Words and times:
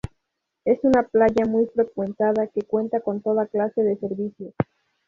Es 0.65 0.79
una 0.81 1.03
playa 1.03 1.45
muy 1.47 1.67
frecuentada 1.67 2.47
que 2.47 2.63
cuenta 2.63 3.01
con 3.01 3.21
toda 3.21 3.45
clase 3.45 3.83
de 3.83 3.97
servicios. 3.97 4.55